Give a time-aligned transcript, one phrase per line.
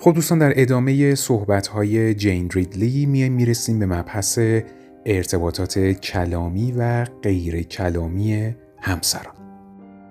[0.00, 4.38] خب دوستان در ادامه صحبت های جین ریدلی میایم می‌رسیم به مبحث
[5.06, 9.34] ارتباطات کلامی و غیر کلامی همسران.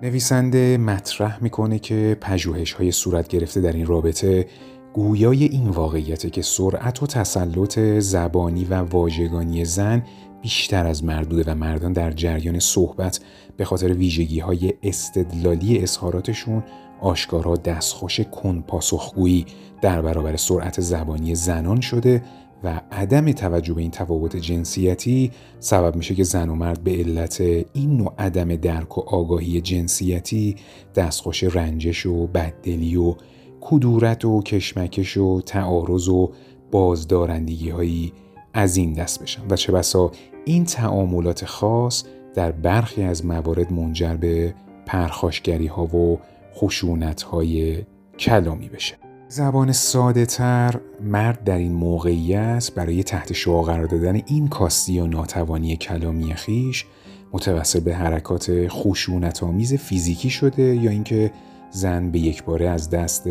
[0.02, 4.46] نویسنده مطرح می‌کنه که پژوهش های صورت گرفته در این رابطه
[4.92, 10.02] گویای این واقعیت که سرعت و تسلط زبانی و واژگانی زن
[10.42, 13.20] بیشتر از مردوده و مردان در جریان صحبت
[13.56, 16.62] به خاطر ویژگی های استدلالی اظهاراتشون
[17.00, 19.46] آشکارا دستخوش کن پاسخگویی
[19.82, 22.22] در برابر سرعت زبانی زنان شده
[22.64, 25.30] و عدم توجه به این تفاوت جنسیتی
[25.60, 27.40] سبب میشه که زن و مرد به علت
[27.72, 30.56] این نوع عدم درک و آگاهی جنسیتی
[30.94, 33.14] دستخوش رنجش و بددلی و
[33.60, 36.32] کدورت و کشمکش و تعارض و
[36.70, 38.12] بازدارندگی هایی
[38.54, 39.42] از این دست بشن.
[39.50, 40.12] و چه بسا
[40.44, 44.54] این تعاملات خاص در برخی از موارد منجر به
[44.86, 46.18] پرخاشگری ها و
[46.54, 47.82] خشونت های
[48.18, 48.96] کلامی بشه.
[49.28, 55.06] زبان ساده تر مرد در این موقعیت برای تحت شعا قرار دادن این کاستی و
[55.06, 56.86] ناتوانی کلامی خیش
[57.32, 61.32] متوسل به حرکات خشونت آمیز فیزیکی شده یا اینکه
[61.70, 63.28] زن به یک باره از دست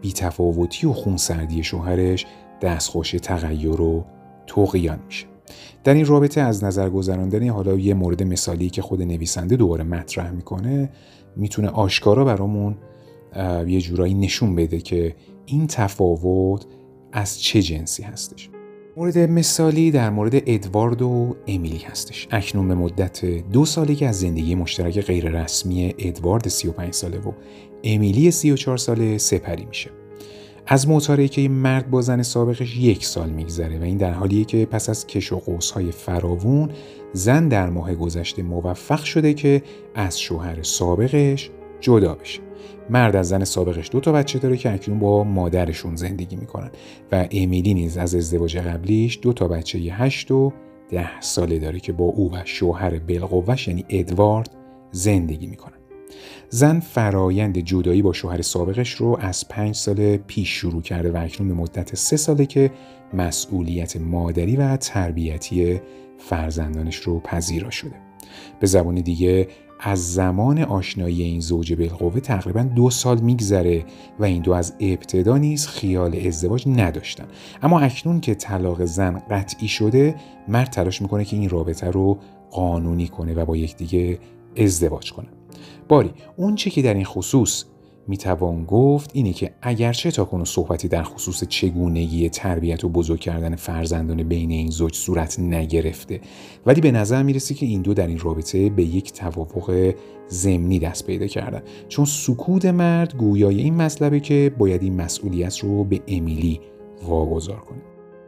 [0.00, 2.26] بیتفاوتی و خونسردی شوهرش
[2.60, 4.04] دستخوش تغییر و
[4.46, 5.26] توقیان میشه.
[5.84, 10.30] در این رابطه از نظر گذراندن حالا یه مورد مثالی که خود نویسنده دوباره مطرح
[10.30, 10.90] می‌کنه
[11.40, 12.76] می‌تونه آشکارا برامون
[13.66, 16.66] یه جورایی نشون بده که این تفاوت
[17.12, 18.50] از چه جنسی هستش.
[18.96, 22.28] مورد مثالی در مورد ادوارد و امیلی هستش.
[22.30, 27.32] اکنون به مدت دو سالی که از زندگی مشترک غیررسمی ادوارد 35 ساله و
[27.84, 29.90] امیلی 34 ساله سپری میشه.
[30.66, 34.66] از که این مرد با زن سابقش یک سال میگذره و این در حالیه که
[34.66, 36.70] پس از کش و قوسهای فراوون
[37.12, 39.62] زن در ماه گذشته موفق شده که
[39.94, 42.40] از شوهر سابقش جدا بشه.
[42.90, 46.70] مرد از زن سابقش دو تا بچه داره که اکنون با مادرشون زندگی می‌کنن
[47.12, 50.52] و امیلی نیز از ازدواج قبلیش دو تا بچه هشت و
[50.90, 54.50] ده ساله داره که با او و شوهر بلقوش یعنی ادوارد
[54.90, 55.79] زندگی می‌کنن.
[56.48, 61.48] زن فرایند جدایی با شوهر سابقش رو از پنج سال پیش شروع کرده و اکنون
[61.48, 62.70] به مدت سه ساله که
[63.14, 65.80] مسئولیت مادری و تربیتی
[66.18, 67.94] فرزندانش رو پذیرا شده.
[68.60, 69.48] به زبان دیگه
[69.80, 73.84] از زمان آشنایی این زوج بالقوه تقریبا دو سال میگذره
[74.18, 77.26] و این دو از ابتدا نیز خیال ازدواج نداشتن
[77.62, 80.14] اما اکنون که طلاق زن قطعی شده
[80.48, 82.18] مرد تلاش می‌کنه که این رابطه رو
[82.50, 84.18] قانونی کنه و با یکدیگه
[84.56, 85.28] ازدواج کنه
[85.88, 87.64] باری اون چه که در این خصوص
[88.08, 94.22] می‌توان گفت اینه که اگرچه تاکنون صحبتی در خصوص چگونگی تربیت و بزرگ کردن فرزندان
[94.22, 96.20] بین این زوج صورت نگرفته
[96.66, 99.94] ولی به نظر می‌رسه که این دو در این رابطه به یک توافق
[100.30, 101.62] ضمنی دست پیدا کردن.
[101.88, 106.60] چون سکوت مرد گویای این مطلبه که باید این مسئولیت رو به امیلی
[107.08, 107.78] واگذار کنه.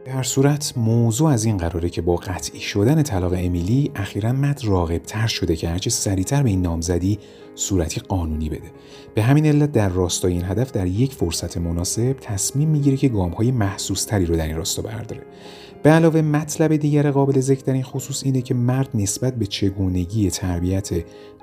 [0.05, 4.61] به هر صورت موضوع از این قراره که با قطعی شدن طلاق امیلی اخیرا مد
[4.65, 7.19] راغب تر شده که هرچه سریعتر به این نامزدی
[7.55, 8.71] صورتی قانونی بده.
[9.15, 13.31] به همین علت در راستای این هدف در یک فرصت مناسب تصمیم می‌گیره که گام
[13.31, 15.23] های محسوس تری رو در این راستا برداره.
[15.83, 20.29] به علاوه مطلب دیگر قابل ذکر در این خصوص اینه که مرد نسبت به چگونگی
[20.29, 20.89] تربیت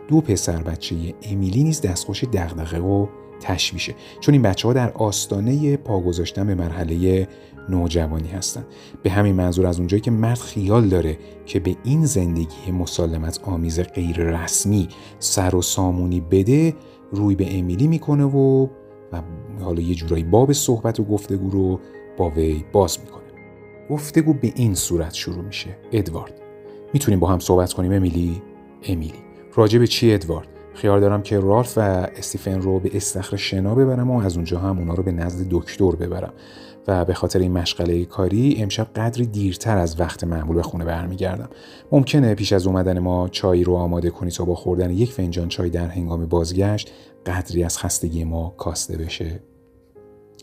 [0.08, 3.06] دو پسر بچه امیلی نیز دستخوش دغدغه و
[3.40, 7.28] تشویشه چون این بچه ها در آستانه پا گذاشتن به مرحله
[7.68, 8.66] نوجوانی هستند
[9.02, 13.80] به همین منظور از اونجایی که مرد خیال داره که به این زندگی مسالمت آمیز
[13.80, 16.74] غیر رسمی سر و سامونی بده
[17.12, 18.66] روی به امیلی می‌کنه و
[19.12, 19.22] و
[19.60, 21.80] حالا یه جورایی باب صحبت و گفتگو رو
[22.16, 23.20] با وی باز می‌کنه.
[23.90, 25.76] گفتگو به این صورت شروع میشه.
[25.92, 26.40] ادوارد.
[26.92, 28.42] می‌تونیم با هم صحبت کنیم امیلی؟
[28.82, 29.18] امیلی.
[29.54, 31.80] راجع به چی ادوارد؟ خیال دارم که رالف و
[32.16, 35.90] استیفن رو به استخر شنا ببرم و از اونجا هم اونا رو به نزد دکتر
[35.90, 36.32] ببرم.
[36.88, 41.48] و به خاطر این مشغله کاری امشب قدری دیرتر از وقت معمول به خونه برمیگردم.
[41.92, 45.70] ممکنه پیش از اومدن ما چای رو آماده کنی تا با خوردن یک فنجان چای
[45.70, 46.90] در هنگام بازگشت
[47.26, 49.40] قدری از خستگی ما کاسته بشه.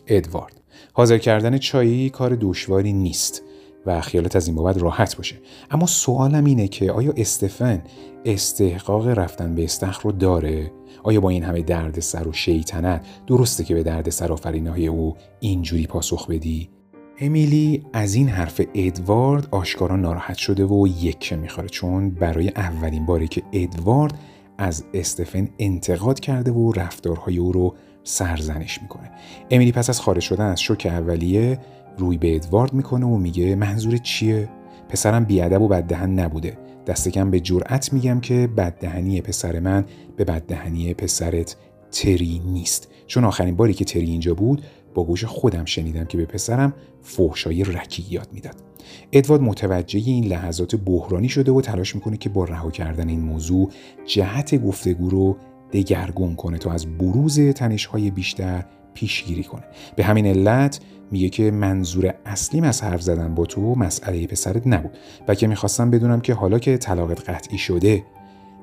[0.06, 0.60] ادوارد
[0.92, 3.42] حاضر کردن چایی کار دشواری نیست.
[3.88, 5.36] و خیالت از این بابت راحت باشه.
[5.70, 7.82] اما سوالم اینه که آیا استفن
[8.24, 13.64] استحقاق رفتن به استخر رو داره؟ آیا با این همه درد سر و شیطنت درسته
[13.64, 14.36] که به درد سر
[14.68, 16.68] های او اینجوری پاسخ بدی؟
[17.20, 23.28] امیلی از این حرف ادوارد آشکارا ناراحت شده و یکه می‌خوره چون برای اولین باری
[23.28, 24.18] که ادوارد
[24.58, 27.74] از استفن انتقاد کرده و رفتارهای او رو
[28.04, 29.10] سرزنش می‌کنه.
[29.50, 31.58] امیلی پس از خارج شدن از شوک اولیه
[31.98, 34.48] روی به ادوارد می‌کنه و میگه منظور چیه؟
[34.88, 36.58] پسرم بیادب و بددهن نبوده.
[36.86, 39.84] دست کم به جرأت میگم که بددهنی پسر من
[40.16, 41.56] به بددهنی پسرت
[41.90, 42.88] تری نیست.
[43.06, 44.62] چون آخرین باری که تری اینجا بود
[44.94, 48.54] با گوش خودم شنیدم که به پسرم فحشای رکی یاد می‌داد.
[49.12, 53.70] ادوارد متوجه این لحظات بحرانی شده و تلاش می‌کنه که با رها کردن این موضوع
[54.06, 55.36] جهت گفتگو رو
[55.72, 58.64] دگرگون کنه تا از بروز تنشهای بیشتر
[58.98, 59.62] پیشگیری کنه.
[59.96, 60.80] به همین علت
[61.10, 64.90] میگه که منظور اصلیم از حرف زدن با تو مسئله پسرت نبود
[65.28, 68.04] و که می‌خواستم بدونم که حالا که طلاقت قطعی شده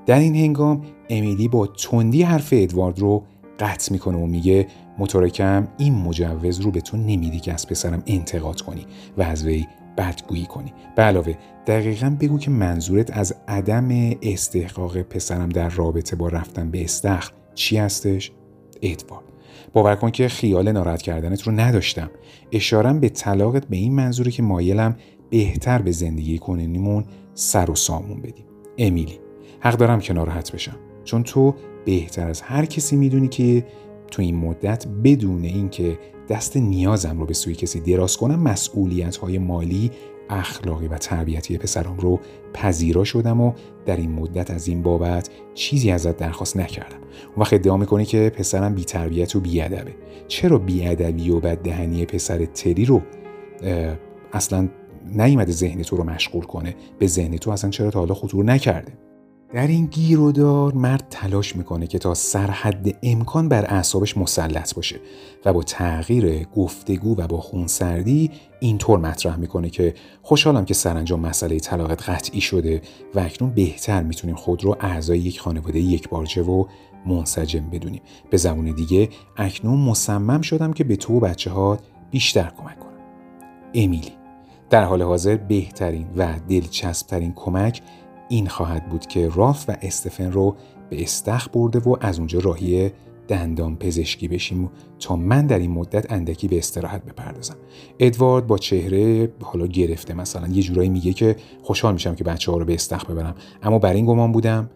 [0.05, 3.23] در این هنگام امیلی با تندی حرف ادوارد رو
[3.59, 4.67] قطع می‌کنه و میگه
[4.97, 8.85] مترکم این مجوز رو به تو نمیدی که از پسرم انتقاد کنی
[9.17, 9.67] و از وی
[9.97, 10.73] بدگویی کنی.
[10.95, 11.35] به علاوه
[11.67, 17.77] دقیقا بگو که منظورت از عدم استحقاق پسرم در رابطه با رفتن به استخر چی
[17.77, 18.31] هستش؟
[18.81, 19.34] ادوارد.
[19.75, 22.09] باور کن که خیال ناراحت کردنت رو نداشتم.
[22.51, 24.95] اشارم به طلاقت به این منظوری که مایلم
[25.29, 28.45] بهتر به زندگی کننیمون سر و سامون بدیم.
[28.77, 29.19] امیلی
[29.59, 30.75] حق دارم که ناراحت بشم.
[31.03, 31.55] چون تو
[31.85, 33.65] بهتر از هر کسی می‌دونی که
[34.11, 35.99] تو این مدت بدون اینکه
[36.29, 39.91] دست نیازم رو به سوی کسی دراز کنم مسئولیت های مالی
[40.29, 42.19] اخلاقی و تربیتی پسرم رو
[42.53, 43.53] پذیرا شدم و
[43.85, 46.97] در این مدت از این بابت چیزی ازت درخواست نکردم.
[46.97, 49.95] اون وقت ادعا می‌کنی که پسرم بی تربیت و بی ادبه
[50.27, 53.01] چرا بی ادبی و بددهنی پسر تری رو
[54.33, 54.69] اصلا
[55.05, 58.93] نیومده ذهن تو رو مشغول کنه؟ به ذهن تو اصلا چرا تا حالا خطور نکرده؟
[59.53, 64.99] در این گیرودار مرد تلاش می‌کنه که تا سرحد امکان بر اعصابش مسلط باشه
[65.45, 71.59] و با تغییر گفتگو و با خونسردی اینطور مطرح می‌کنه که خوشحالم که سرانجام مسئله
[71.59, 72.81] طلاقت قطعی شده
[73.15, 76.65] و اکنون بهتر می‌تونیم خود رو اعضای یک خانواده یک بارچه و
[77.05, 78.01] منسجم بدونیم.
[78.29, 81.77] به زبون دیگه اکنون مصمم شدم که به تو و بچه ها
[82.11, 82.99] بیشتر کمک کنم.
[83.73, 84.11] امیلی
[84.69, 87.81] در حال حاضر بهترین و دلچسبترین کمک
[88.29, 90.55] این خواهد بود که راف و استفن رو
[90.89, 92.91] به استخ برده و از اونجا راهی
[93.27, 94.69] دندان پزشکی بشیم
[94.99, 97.55] تا من در این مدت اندکی به استراحت بپردازم.
[97.99, 102.57] ادوارد با چهره حالا گرفته مثلا یه جورایی میگه که خوشحال میشم که بچه ها
[102.57, 103.35] رو به استخ ببرم.
[103.63, 104.69] اما بر این گمان بودم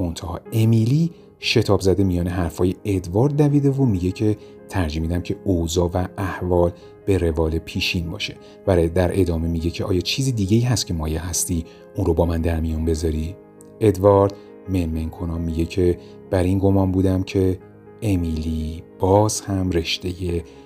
[0.00, 1.10] منتها امیلی
[1.44, 4.36] شتاب زده میان حرفای ادوارد دویده و میگه که
[4.68, 6.72] ترجیح میدم که اوضاع و احوال
[7.06, 8.36] به روال پیشین باشه.
[8.66, 11.64] و در ادامه میگه که آیا چیزی دیگه ای هست که مایه هستی؟
[11.96, 13.36] اون رو با من در میون بذاری.
[13.80, 14.34] ادوارد
[14.68, 15.98] منمن کنم میگه که
[16.30, 17.58] بر این گمان بودم که
[18.02, 20.12] امیلی باز هم رشته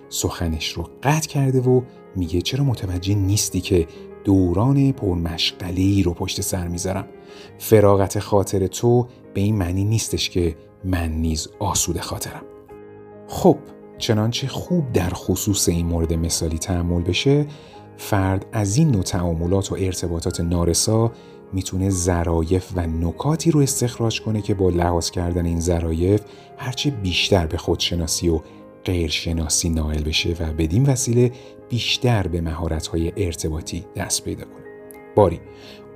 [0.09, 1.81] سخنش رو قطع کرده و
[2.17, 3.87] میگه چرا متوجه نیستی که
[4.27, 7.07] دوران پرمشغله رو پشت سر می‌ذارم.
[7.59, 12.43] فراغت خاطر تو به این معنی نیستش که من نیز آسوده خاطرم.
[13.29, 13.59] خب
[13.99, 17.47] چنانچه خوب در خصوص این مورد مثالی تحمل بشه
[17.97, 21.13] فرد از این نوع تعاملات و ارتباطات نارسا
[21.53, 26.21] می‌تونه ظرایف و نکاتی رو استخراج کنه که با لحاظ کردن این ظرایف
[26.57, 28.41] هرچه بیشتر به خودشناسی و
[28.87, 31.33] غیرشناسی نائل بشه و بدین وسیله
[31.69, 34.65] بیشتر به مهارت‌های ارتباطی دست پیدا کنه.
[35.17, 35.41] باری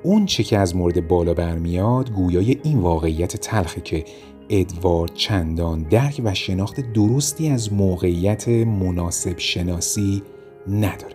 [0.03, 4.05] اون چه که از مورد بالا برمیاد گویای این واقعیت تلخه که
[4.51, 10.23] ادوارد چندان درک و شناخت درستی از موقعیت مناسب شناسی
[10.69, 11.15] نداره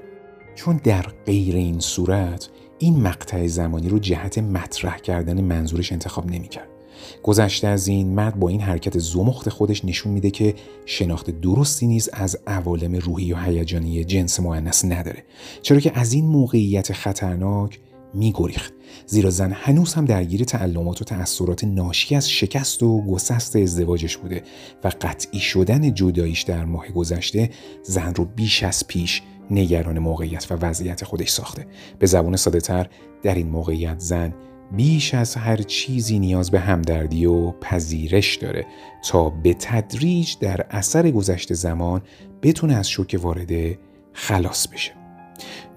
[0.55, 2.49] چون در غیر این صورت
[2.79, 6.74] این مقطع زمانی رو جهت مطرح کردن منظورش انتخاب نمی‌کرد.
[7.23, 10.55] گذشته از این مرد با این حرکت زمخت خودش نشون میده که
[10.85, 15.23] شناخت درستی نیز از عوالم روحی و هیجانی جنس مؤنث نداره.
[15.61, 17.79] چرا که از این موقعیت خطرناک
[18.13, 18.73] میگریخت.
[19.05, 24.43] زیرا زن هنوز هم درگیر تعلمات و تأثیرات ناشی از شکست و گسست ازدواجش بوده
[24.83, 27.49] و قطعی شدن جداییش در ماه گذشته
[27.83, 29.21] زن رو بیش از پیش
[29.51, 31.67] نگران موقعیت و وضعیت خودش ساخته.
[31.99, 32.89] به زبان ساده تر
[33.23, 34.33] در این موقعیت زن
[34.71, 38.65] بیش از هر چیزی نیاز به همدردی و پذیرش داره
[39.09, 42.01] تا به تدریج در اثر گذشته زمان
[42.41, 43.79] بتونه از شوک وارده
[44.13, 44.91] خلاص بشه.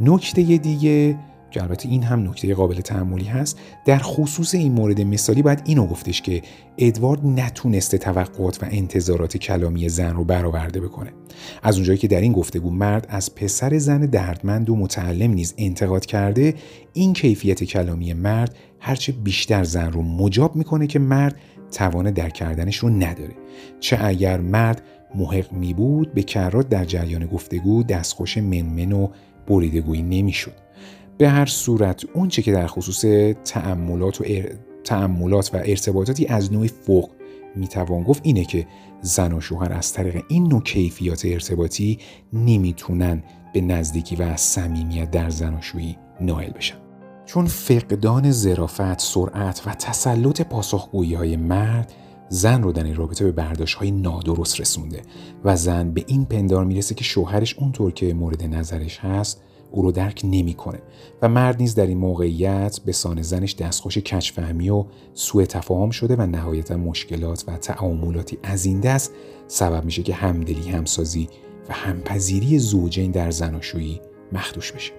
[0.01, 1.19] نکته دیگه
[1.51, 5.87] که البته این هم نکته قابل تحملی هست در خصوص این مورد مثالی باید اینو
[5.87, 6.43] گفتش که
[6.79, 11.13] ادوارد نتونسته توقعات و انتظارات کلامی زن رو برآورده بکنه.
[11.63, 16.07] از اونجایی که در این گفتگو مرد از پسر زن دردمند و متعلم نیز انتقاد
[16.07, 16.55] کرده
[16.93, 21.37] این کیفیت کلامی مرد هرچه بیشتر زن رو مجاب می‌کنه که مرد
[21.73, 23.35] توان در کردنش رو نداره.
[23.81, 24.83] چه اگر مرد
[25.15, 29.09] محق می بود به کرات در جریان گفتگو دستخوش منمن و
[29.47, 30.68] بریدگویی نمی‌شد.
[31.19, 33.05] به هر صورت اونچه که در خصوص
[33.45, 34.25] تعملات و,
[34.85, 37.11] تعملات و ارتباطاتی از نوع فوق
[37.57, 38.67] می‌توان گفت اینه که
[39.03, 41.99] زن و شوهر از طریق این نوع کیفیات ارتباطی
[42.33, 43.23] نمی‌تونن
[43.55, 46.77] به نزدیکی و صمیمیت در زناشویی نائل بشن.
[47.27, 51.93] چون فقدان زرافت، سرعت و تسلط پاسخگویی های مرد
[52.29, 55.03] زن رو در این رابطه به برداشت های نادرست رسونده
[55.45, 59.93] و زن به این پندار می‌رسه که شوهرش اونطور که مورد نظرش هست او رو
[59.93, 60.83] درک نمی‌کنه
[61.23, 64.85] و مرد نیز در این موقعیت به سان زنش دستخوش کچفهمی و
[65.15, 69.13] سوء تفاهم شده و نهایتا مشکلات و تعاملاتی از این دست
[69.47, 71.29] سبب میشه که همدلی همسازی
[71.69, 74.01] و همپذیری زوجین در زناشویی
[74.33, 74.93] مخدوش بشه.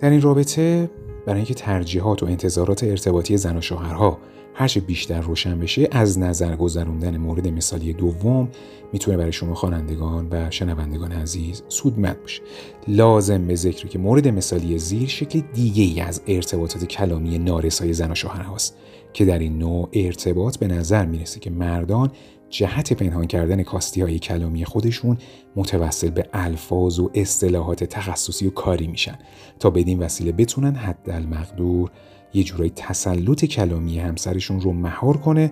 [0.00, 0.90] در این رابطه
[1.26, 4.18] برای اینکه ترجیحات و انتظارات ارتباطی زن و شوهرها
[4.54, 8.48] هرچه بیشتر روشن بشه از نظر گذروندن مورد مثالی دوم
[8.92, 12.42] می‌تونه برای شما خوانندگان و شنوندگان عزیز سودمند باشه.
[12.88, 18.10] لازم به ذکر که مورد مثالی زیر شکل دیگه ای از ارتباطات کلامی نارسای زن
[18.10, 18.76] و شوهر هاست
[19.12, 22.10] که در این نوع ارتباط به نظر می‌رسه که مردان
[22.50, 25.18] جهت پنهان کردن کاستی های کلامی خودشون
[25.56, 29.18] متوسل به الفاظ و اصطلاحات تخصصی و کاری میشن
[29.58, 31.90] تا بدین وسیله بتونن حد المقدور
[32.34, 35.50] یه جورایی تسلط کلامی همسرشون رو مهار کنه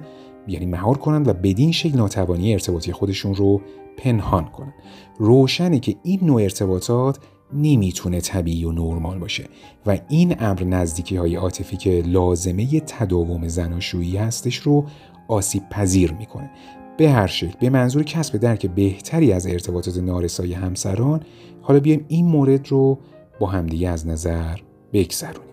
[0.49, 3.61] یعنی مهار کنن و بدین شکل ناتوانی ارتباطی خودشون رو
[3.97, 4.73] پنهان کنن.
[5.18, 7.18] روشنه که این نوع ارتباطات
[7.52, 9.44] نمی‌تونه طبیعی و نرمال باشه
[9.87, 14.87] و این امر نزدیکی های عاطفی که لازمه تداوم زناشویی هستش رو
[15.28, 16.50] آسیب پذیر می‌کنه.
[16.97, 21.23] به هر شکل به منظور کسب درک بهتری از ارتباطات نارسای همسران
[21.62, 22.99] حالا بیایم این مورد رو
[23.40, 24.56] با همدیگه از نظر
[24.92, 25.48] بگذرونیم.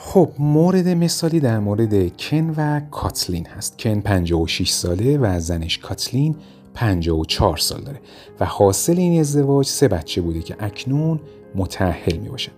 [0.00, 3.78] خب مورد مثالی در مورد کن و کاتلین هست.
[3.78, 6.36] کن 56 ساله و زنش کاتلین
[6.74, 8.00] 54 سال داره.
[8.40, 11.20] و حاصل این ازدواج سه بچه بوده که اکنون
[11.54, 12.52] متحل می باشن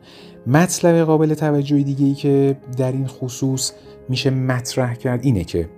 [0.46, 3.72] مطلب قابل توجه دیگه ای که در این خصوص
[4.08, 5.68] میشه مطرح کرد اینه که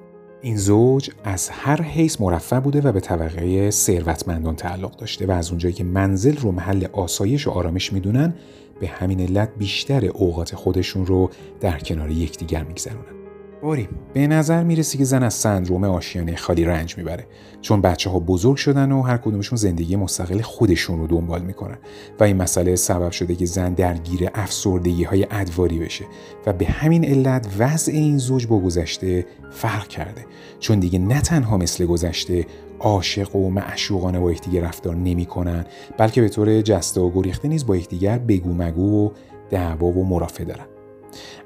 [0.43, 5.49] این زوج از هر حیث مرفع بوده و به طبقه ثروتمندان تعلق داشته و از
[5.49, 8.35] اونجایی که منزل رو محل آسایش و آرامش می‌دونن
[8.81, 11.31] به همین علت بیشتر اوقات خودشون رو
[11.61, 13.22] در کنار یکدیگر میگذرونن.
[13.63, 17.27] باری به نظر می‌رسی که زن از سندروم آشیانه خالی رنج می‌بره.
[17.61, 21.79] چون بچه ها بزرگ شدن و هر کدومشون زندگی مستقل خودشون رو دنبال می‌کنن.
[22.21, 26.05] و این مسئله سبب شده که زن درگیر افسردگی های ادواری بشه.
[26.47, 30.25] و به همین علت وضع این زوج با گذشته فرق کرده.
[30.61, 32.47] چون دیگه نه تنها مثل گذشته
[32.81, 35.65] عاشق و معشوقانه با یکدیگر رفتار نمی‌کنن
[35.99, 39.11] بلکه به طور جسته و گریخته نیز با یکدیگر بگو مگو و
[39.51, 40.65] دعوا و مرافع دارن.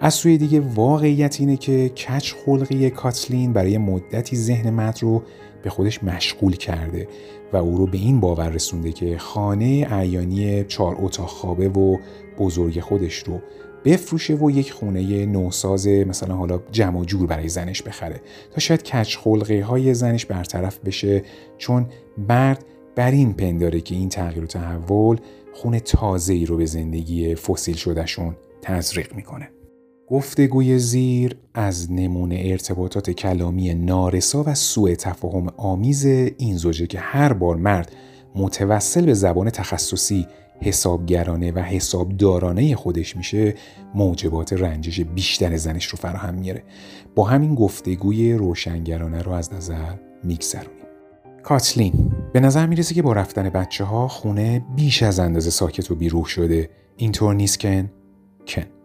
[0.00, 5.22] از سوی دیگه واقعیت اینه که کچ خلقی کاتلین برای مدتی ذهن مرد رو
[5.62, 7.08] به خودش مشغول کرده
[7.52, 11.96] و او رو به این باور رسونده که خانه اعیانی چهار اتاق خوابه و
[12.38, 13.40] بزرگ خودش رو
[13.84, 19.16] بفروشه و یک خونه نوساز مثلا حالا جمع جور برای زنش بخره تا شاید کچ
[19.16, 21.22] خلقه های زنش برطرف بشه
[21.58, 21.86] چون
[22.28, 22.64] مرد
[22.96, 25.16] بر این پنداره که این تغییر و تحول
[25.52, 29.55] خونه تازه ای رو به زندگی فسیل شدهشون تزریق می‌کنه.
[30.08, 37.32] گفتگوی زیر از نمونه ارتباطات کلامی نارسا و سوء تفاهم آمیز این زوجه که هر
[37.32, 37.92] بار مرد
[38.34, 40.26] متوسل به زبان تخصصی
[40.60, 43.54] حسابگرانه و حسابدارانه خودش میشه
[43.94, 46.62] موجبات رنجش بیشتر زنش رو فراهم میاره.
[47.14, 49.94] با همین گفتگوی روشنگرانه رو از نظر
[50.24, 50.86] میگذرونیم.
[51.42, 55.94] کاتلین به نظر می‌رسه که با رفتن بچه ها خونه بیش از اندازه ساکت و
[55.94, 56.70] بیروح شده.
[56.96, 57.90] اینطور نیست کن؟
[58.46, 58.75] کن.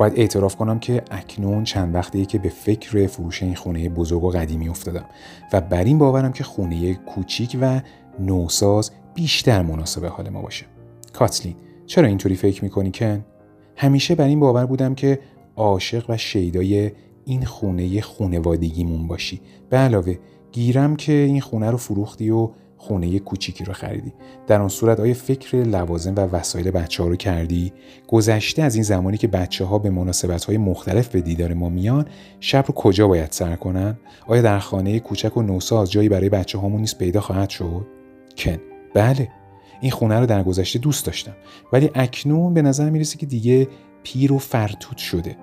[0.00, 4.30] باید اعتراف کنم که اکنون چند وقتیه که به فکر فروش این خونه بزرگ و
[4.30, 5.04] قدیمی افتادم
[5.52, 7.80] و بر این باورم که خونه کوچیک و
[8.18, 10.66] نوساز بیشتر مناسب حال ما باشه
[11.12, 11.54] کاتلین
[11.86, 13.24] چرا اینطوری فکر می‌کنی کن؟
[13.76, 15.18] همیشه بر این باور بودم که
[15.56, 16.90] عاشق و شیدای
[17.24, 19.40] این خونه خونوادگیمون باشی
[19.70, 20.18] به علاوه
[20.52, 24.12] گیرم که این خونه رو فروختی و خونه کوچیکی رو خریدی.
[24.46, 27.72] در آن صورت آیا فکر لوازم و وسایل بچه ها رو کردی؟
[28.08, 32.06] گذشته از این زمانی که بچه ها به مناسبت های مختلف به دیدار ما میان
[32.40, 36.58] شب رو کجا باید سر کنن؟ آیا در خانه کوچک و نوساز جایی برای بچه
[36.58, 37.86] هامون نیست پیدا خواهد شد؟
[38.36, 38.60] کن.
[38.94, 39.28] بله.
[39.80, 41.36] این خونه رو در گذشته دوست داشتم.
[41.72, 43.68] ولی اکنون به نظر می‌رسه که دیگه
[44.02, 45.36] پیر و فرتوت شده.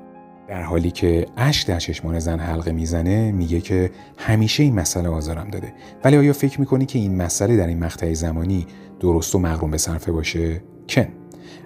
[0.47, 5.49] در حالی که اشک در چشمان زن حلقه می‌زنه میگه که همیشه این مسئله آزارم
[5.49, 5.73] داده.
[6.03, 8.67] ولی آیا فکر می‌کنی که این مسئله در این مقطع زمانی
[8.99, 11.07] درست و مغروم به صرفه باشه؟ کن.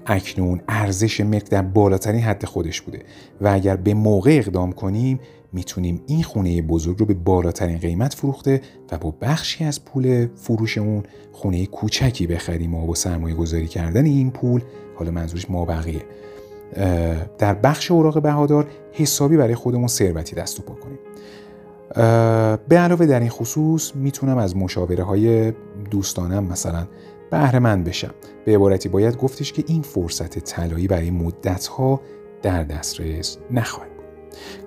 [0.05, 2.99] اکنون ارزش ملک در بالاترین حد خودش بوده
[3.41, 5.19] و اگر به موقع اقدام کنیم
[5.53, 8.61] می‌تونیم این خونه بزرگ رو به بالاترین قیمت فروخته
[8.91, 14.05] و با بخشی از پول فروش اون خونه کوچکی بخریم و با سرمایه گذاری کردن
[14.05, 14.61] این پول
[14.95, 16.01] حالا منظورش ما بقیه
[17.37, 20.99] در بخش اوراق بهادار حسابی برای خودمون ثروتی دست و پا کنیم
[22.67, 25.53] به علاوه در این خصوص می‌تونم از مشاوره های
[25.91, 26.87] دوستانم مثلا
[27.31, 28.13] بهره مند بشم.
[28.45, 32.01] به عبارتی باید گفتش که این فرصت طلایی برای مدت ها
[32.41, 33.91] در دسترس نخواهد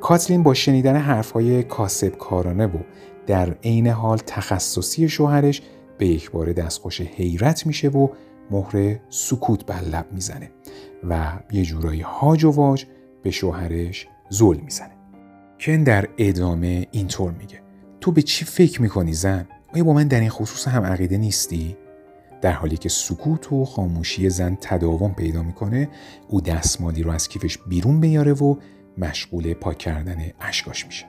[0.00, 2.78] کاتلین با شنیدن حرفهای کاسب کارانه و
[3.26, 5.62] در عین حال تخصصی شوهرش
[5.98, 8.08] به یک بار دستخوش حیرت میشه و
[8.50, 10.50] مهر سکوت بر لب می‌زنه.
[11.08, 12.84] و یه جورایی هاج و واج
[13.22, 14.90] به شوهرش زل می‌زنه.
[15.60, 17.60] کن در ادامه اینطور میگه.
[18.00, 21.76] تو به چی فکر می‌کنی زن؟ آیا با من در این خصوص هم عقیده نیستی؟
[22.40, 25.88] در حالی که سکوت و خاموشی زن تداوم پیدا می‌کنه
[26.28, 28.56] او دستمالی رو از کیفش بیرون بیاره و
[28.98, 31.06] مشغول پاک کردن اشکاش میشه.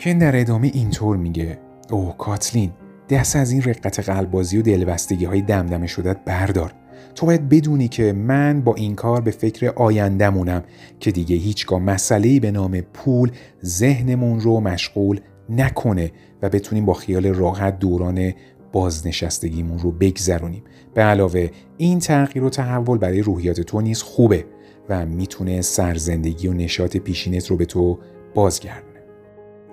[0.00, 1.58] کن در ادامه اینطور میگه.
[1.90, 2.72] اوه کاتلین
[3.08, 6.74] دست از این رقت قلبازی و دلبستگی های دمدمه شدت بردار.
[7.14, 10.64] تو باید بدونی که من با این کار به فکر آیندهمونم
[11.00, 13.30] که دیگه هیچگاه مسئله‌ای به نام پول
[13.64, 16.12] ذهنمون رو مشغول نکنه
[16.42, 18.32] و بتونیم با خیال راحت دوران
[18.72, 20.62] بازنشستگیمون رو بگذرونیم.
[20.94, 24.44] به علاوه این تغییر و تحول برای روحیات تو نیز خوبه
[24.88, 27.98] و می‌تونه سرزندگی و نشاط پیشینت رو به تو
[28.34, 28.90] بازگردونه.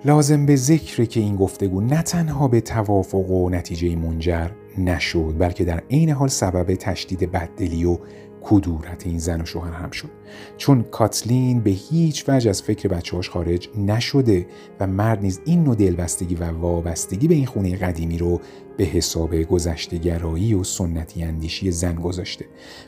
[0.04, 5.64] لازم به ذکره که این گفتگو نه تنها به توافق و نتیجه منجر نشد بلکه
[5.64, 7.98] در عین حال سبب تشدید بددلی و
[8.42, 10.08] کدورت این زن و شوهر هم شد.
[10.56, 14.46] چون کاتلین به هیچ وجه از فکر بچه‌هاش خارج نشده
[14.80, 18.40] و مرد نیز این نوع دلبستگی و وابستگی به این خونه قدیمی رو
[18.76, 22.44] به حساب گذشتگرایی و سنتی اندیشی زن گذاشته.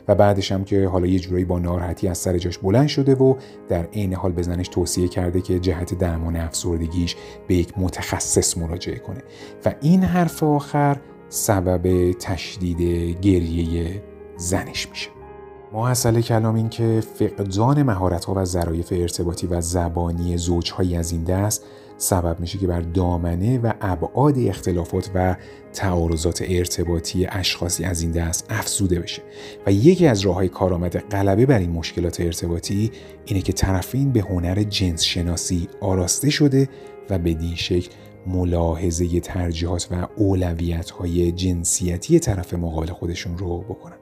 [0.07, 3.35] و بعدش هم که حالا یه جورایی با ناراحتی از سر جاش بلند شده و
[3.69, 7.15] در عین حال به زنش توصیه کرده که جهت درمان افسردگیش
[7.47, 9.23] به یک متخصص مراجعه کنه.
[9.65, 10.97] و این حرف آخر
[11.33, 12.81] سبب تشدید
[13.21, 14.03] گریه
[14.37, 15.09] زنش میشه.
[15.73, 21.23] محصل کلام این که فقدان مهارت ها و ظرایف ارتباطی و زبانی زوجهایی از این
[21.23, 21.65] دست
[21.97, 25.35] سبب میشه که بر دامنه و ابعاد اختلافات و
[25.73, 29.21] تعارضات ارتباطی اشخاصی از این دست افزوده بشه.
[29.67, 32.91] و یکی از راه های کارآمد غلبه بر این مشکلات ارتباطی
[33.25, 36.69] اینه که طرفین به هنر جنس شناسی آراسته شده
[37.09, 37.91] و بدین شکل
[38.27, 43.97] ملاحظه ترجیحات و اولویت های جنسیتی طرف مقابل خودشون رو بکنن.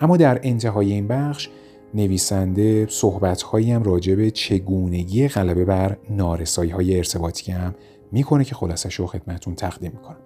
[0.00, 1.48] اما در انتهای این بخش
[1.94, 7.74] نویسنده صحبتهایی هم راجع به چگونگی غلبه بر نارسایی های ارتباطی هم
[8.12, 10.18] می‌کنه که خلاصش رو خدمتون تقدیم می‌کنم.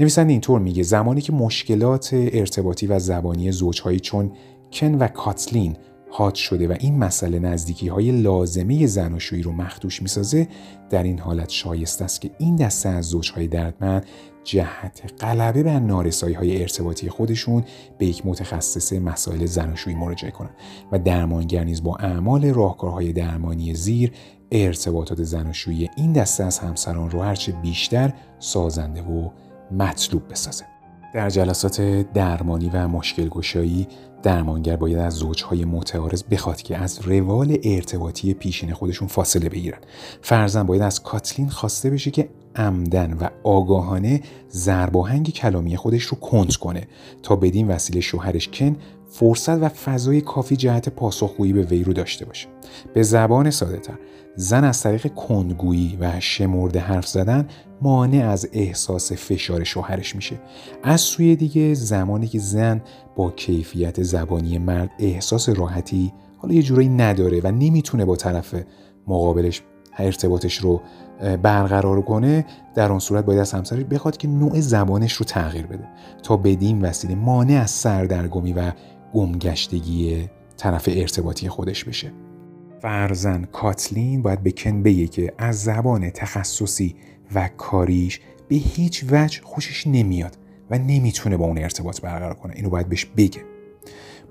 [0.00, 4.32] نویسنده اینطور میگه زمانی که مشکلات ارتباطی و زبانی زوجهایی چون
[4.72, 5.76] کن و کاتلین
[6.16, 10.48] حاد شده و این مسئله نزدیکی های لازمه زناشویی رو مخدوش می‌سازه
[10.90, 14.06] در این حالت شایسته است که این دسته از زوجهای دردمند
[14.44, 17.64] جهت غلبه بر نارسایی های ارتباطی خودشون
[17.98, 20.54] به یک متخصص مسائل زناشویی مراجعه کنند
[20.92, 24.12] و درمانگر نیز با اعمال راهکارهای درمانی زیر
[24.52, 29.30] ارتباطات زناشویی این دسته از همسران رو هرچه بیشتر سازنده و
[29.70, 30.64] مطلوب بسازه.
[31.14, 31.80] در جلسات
[32.14, 33.88] درمانی و مشکل گشایی
[34.26, 39.78] درمانگر باید از زوجهای متعارض بخواد که از روال ارتباطی پیشین خودشون فاصله بگیرن.
[40.22, 46.56] فرزن باید از کاتلین خواسته بشه که عمدن و آگاهانه زرباهنگ کلامی خودش رو کند
[46.56, 46.88] کنه
[47.22, 48.76] تا بدین وسیله شوهرش کن
[49.10, 52.48] فرصت و فضای کافی جهت پاسخگویی به وی رو داشته باشه.
[52.94, 53.98] به زبان ساده تر
[54.36, 57.48] زن از طریق کندگویی و شمرده حرف زدن
[57.82, 60.40] مانع از احساس فشار شوهرش میشه.
[60.82, 62.82] از سوی دیگه زمانی که زن
[63.16, 68.54] با کیفیت زبانی مرد احساس راحتی حالا یه جورایی نداره و نمی‌تونه با طرف
[69.06, 69.62] مقابلش
[69.98, 70.80] ارتباطش رو
[71.42, 75.88] برقرار کنه در آن صورت باید از همسرش بخواد که نوع زبانش رو تغییر بده.
[76.22, 78.72] تا بدین وسیله مانع از سردرگمی و
[79.14, 82.12] گمگشتگی طرف ارتباطی خودش بشه.
[82.82, 86.96] فرزن کاتلین باید به کن بگه که از زبان تخصصی
[87.34, 90.36] و کاریش به هیچ وجه خوشش نمیاد
[90.70, 92.52] و نمی‌تونه با اون ارتباط برقرار کنه.
[92.56, 93.40] اینو باید بهش بگه.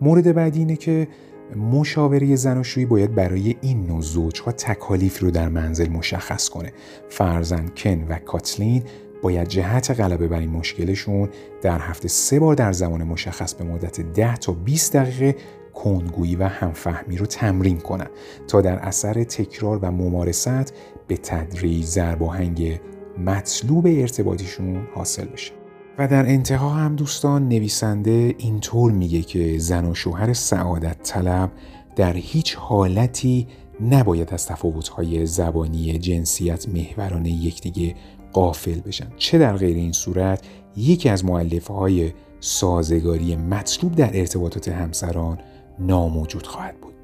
[0.01, 1.07] مورد بعدی اینه که
[1.55, 6.73] مشاوره زناشویی باید برای این نوع زوجها تکالیف رو در منزل مشخص کنه.
[7.09, 8.83] فرزن کن و کاتلین
[9.21, 11.29] باید جهت غلبه بر این مشکلشون
[11.61, 15.35] در هفته سه بار در زمان مشخص به مدت 10 تا 20 دقیقه
[15.75, 18.07] کنگویی و همفهمی رو تمرین کنن
[18.47, 20.73] تا در اثر تکرار و ممارست
[21.07, 22.79] به تدریج ضرباهنگ
[23.17, 25.51] مطلوب ارتباطیشون حاصل بشه.
[25.97, 31.51] و در انتها هم دوستان نویسنده اینطور میگه که زن و شوهر سعادت طلب
[31.95, 33.47] در هیچ حالتی
[33.81, 37.95] نباید از تفاوت‌های زبانی جنسیت محورانه یکدیگه
[38.33, 39.07] قافل بشن.
[39.17, 45.37] چه در غیر این صورت یکی از معلفه سازگاری مطلوب در ارتباطات همسران
[45.79, 46.94] ناموجود خواهد بود.